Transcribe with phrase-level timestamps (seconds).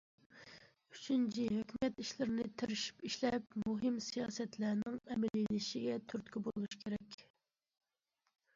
[0.93, 7.23] ئۈچىنچى، ھۆكۈمەت ئىشلىرىنى تىرىشىپ ئىشلەپ، مۇھىم سىياسەتلەرنىڭ ئەمەلىيلىشىشىگە تۈرتكە بولۇش كېرەك.